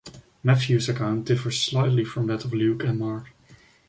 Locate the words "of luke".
2.43-2.83